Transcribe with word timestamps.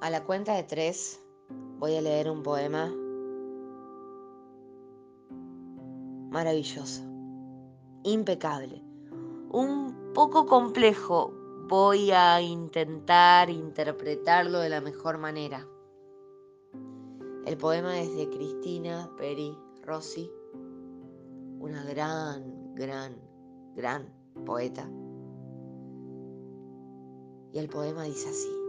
A 0.00 0.10
la 0.10 0.22
cuenta 0.22 0.54
de 0.54 0.62
tres 0.62 1.20
voy 1.80 1.96
a 1.96 2.00
leer 2.00 2.30
un 2.30 2.44
poema 2.44 2.88
maravilloso, 6.30 7.02
impecable, 8.04 8.80
un 9.50 10.12
poco 10.14 10.46
complejo. 10.46 11.34
Voy 11.68 12.12
a 12.12 12.40
intentar 12.40 13.50
interpretarlo 13.50 14.60
de 14.60 14.68
la 14.68 14.80
mejor 14.80 15.18
manera. 15.18 15.66
El 17.44 17.56
poema 17.58 17.98
es 17.98 18.14
de 18.14 18.30
Cristina 18.30 19.10
Peri 19.18 19.58
Rossi, 19.82 20.30
una 21.58 21.82
gran, 21.82 22.72
gran, 22.76 23.16
gran 23.74 24.06
poeta. 24.46 24.88
Y 27.52 27.58
el 27.58 27.68
poema 27.68 28.04
dice 28.04 28.28
así 28.28 28.67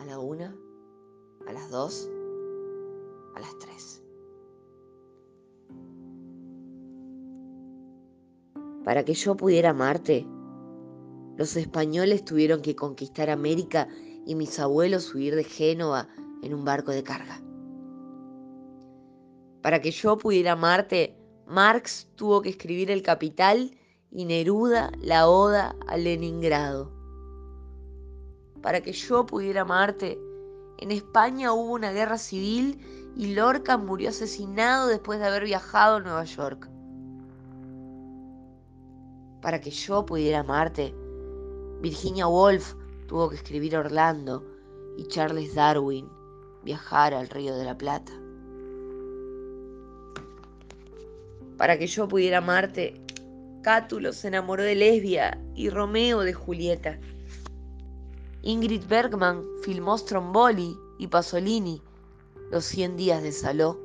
a 0.00 0.06
la 0.06 0.18
una, 0.18 0.56
a 1.46 1.52
las 1.52 1.70
dos, 1.70 2.08
a 3.34 3.40
las 3.40 3.58
tres. 3.58 4.02
Para 8.82 9.04
que 9.04 9.12
yo 9.12 9.36
pudiera 9.36 9.70
amarte, 9.70 10.26
los 11.36 11.54
españoles 11.56 12.24
tuvieron 12.24 12.62
que 12.62 12.74
conquistar 12.74 13.28
América 13.28 13.88
y 14.26 14.34
mis 14.34 14.58
abuelos 14.58 15.14
huir 15.14 15.34
de 15.34 15.44
Génova 15.44 16.08
en 16.42 16.54
un 16.54 16.64
barco 16.64 16.92
de 16.92 17.02
carga. 17.02 17.42
Para 19.60 19.82
que 19.82 19.90
yo 19.90 20.16
pudiera 20.16 20.52
amarte, 20.52 21.14
Marx 21.46 22.08
tuvo 22.16 22.40
que 22.40 22.48
escribir 22.48 22.90
El 22.90 23.02
Capital 23.02 23.76
y 24.10 24.24
Neruda 24.24 24.90
la 24.98 25.28
Oda 25.28 25.76
a 25.86 25.98
Leningrado 25.98 26.99
para 28.62 28.80
que 28.80 28.92
yo 28.92 29.26
pudiera 29.26 29.62
amarte. 29.62 30.18
En 30.78 30.90
España 30.90 31.52
hubo 31.52 31.72
una 31.72 31.92
guerra 31.92 32.18
civil 32.18 32.78
y 33.16 33.34
Lorca 33.34 33.76
murió 33.76 34.10
asesinado 34.10 34.88
después 34.88 35.18
de 35.18 35.26
haber 35.26 35.44
viajado 35.44 35.96
a 35.96 36.00
Nueva 36.00 36.24
York. 36.24 36.68
Para 39.42 39.60
que 39.60 39.70
yo 39.70 40.04
pudiera 40.04 40.40
amarte, 40.40 40.94
Virginia 41.80 42.26
Woolf 42.26 42.74
tuvo 43.06 43.30
que 43.30 43.36
escribir 43.36 43.76
Orlando 43.76 44.44
y 44.96 45.06
Charles 45.06 45.54
Darwin 45.54 46.06
viajar 46.62 47.14
al 47.14 47.28
Río 47.28 47.56
de 47.56 47.64
la 47.64 47.76
Plata. 47.76 48.12
Para 51.56 51.78
que 51.78 51.86
yo 51.86 52.08
pudiera 52.08 52.38
amarte, 52.38 53.00
Cátulo 53.62 54.12
se 54.12 54.28
enamoró 54.28 54.62
de 54.62 54.74
Lesbia 54.74 55.38
y 55.54 55.68
Romeo 55.68 56.20
de 56.20 56.32
Julieta. 56.32 56.98
Ingrid 58.42 58.84
Bergman 58.88 59.44
filmó 59.62 59.98
Stromboli 59.98 60.74
y 60.98 61.06
Pasolini, 61.08 61.82
Los 62.50 62.64
100 62.64 62.96
días 62.96 63.22
de 63.22 63.32
Saló. 63.32 63.78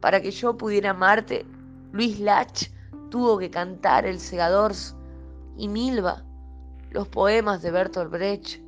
Para 0.00 0.20
que 0.20 0.30
yo 0.30 0.56
pudiera 0.56 0.90
amarte, 0.90 1.44
Luis 1.90 2.20
Lach 2.20 2.70
tuvo 3.10 3.36
que 3.36 3.50
cantar 3.50 4.06
El 4.06 4.20
Segadors 4.20 4.94
y 5.56 5.66
Milva, 5.66 6.24
los 6.90 7.08
poemas 7.08 7.62
de 7.62 7.72
Bertolt 7.72 8.12
Brecht. 8.12 8.60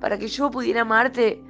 Para 0.00 0.18
que 0.18 0.26
yo 0.26 0.50
pudiera 0.50 0.80
amarte, 0.80 1.40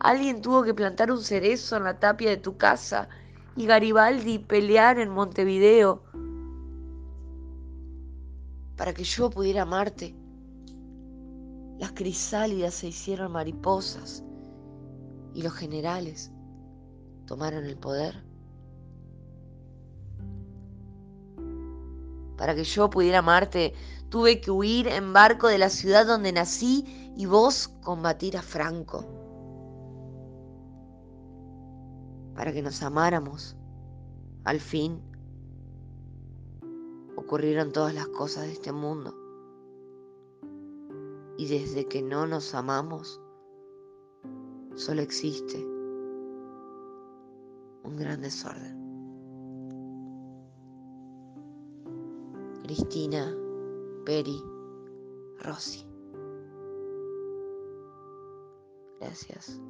alguien 0.00 0.42
tuvo 0.42 0.62
que 0.62 0.74
plantar 0.74 1.10
un 1.10 1.22
cerezo 1.22 1.78
en 1.78 1.84
la 1.84 1.98
tapia 1.98 2.28
de 2.28 2.36
tu 2.36 2.58
casa 2.58 3.08
y 3.56 3.64
Garibaldi 3.64 4.40
pelear 4.40 4.98
en 4.98 5.08
Montevideo 5.08 6.02
para 8.76 8.92
que 8.92 9.04
yo 9.04 9.30
pudiera 9.30 9.62
amarte. 9.62 10.14
Las 11.78 11.92
crisálidas 11.92 12.74
se 12.74 12.88
hicieron 12.88 13.32
mariposas 13.32 14.24
y 15.34 15.42
los 15.42 15.52
generales 15.52 16.30
tomaron 17.26 17.64
el 17.64 17.76
poder. 17.76 18.24
Para 22.36 22.54
que 22.54 22.64
yo 22.64 22.90
pudiera 22.90 23.18
amarte, 23.18 23.74
tuve 24.08 24.40
que 24.40 24.50
huir 24.50 24.88
en 24.88 25.12
barco 25.12 25.48
de 25.48 25.58
la 25.58 25.70
ciudad 25.70 26.06
donde 26.06 26.32
nací 26.32 27.12
y 27.16 27.26
vos 27.26 27.68
combatir 27.82 28.36
a 28.36 28.42
Franco. 28.42 29.04
Para 32.34 32.52
que 32.52 32.62
nos 32.62 32.82
amáramos, 32.82 33.56
al 34.44 34.58
fin 34.58 35.00
ocurrieron 37.34 37.72
todas 37.72 37.92
las 37.92 38.06
cosas 38.06 38.46
de 38.46 38.52
este 38.52 38.70
mundo. 38.70 39.12
Y 41.36 41.48
desde 41.48 41.88
que 41.88 42.00
no 42.00 42.28
nos 42.28 42.54
amamos, 42.54 43.20
solo 44.76 45.02
existe 45.02 45.58
un 47.82 47.96
gran 47.96 48.22
desorden. 48.22 48.78
Cristina 52.62 53.36
Peri 54.04 54.40
Rossi. 55.40 55.84
Gracias. 59.00 59.60